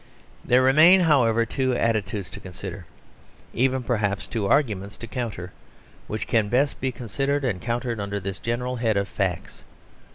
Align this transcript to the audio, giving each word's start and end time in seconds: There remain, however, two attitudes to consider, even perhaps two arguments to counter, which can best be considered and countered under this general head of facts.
There 0.43 0.63
remain, 0.63 1.01
however, 1.01 1.45
two 1.45 1.75
attitudes 1.75 2.31
to 2.31 2.39
consider, 2.39 2.87
even 3.53 3.83
perhaps 3.83 4.25
two 4.25 4.47
arguments 4.47 4.97
to 4.97 5.05
counter, 5.05 5.51
which 6.07 6.25
can 6.25 6.49
best 6.49 6.81
be 6.81 6.91
considered 6.91 7.43
and 7.43 7.61
countered 7.61 7.99
under 7.99 8.19
this 8.19 8.39
general 8.39 8.77
head 8.77 8.97
of 8.97 9.07
facts. 9.07 9.63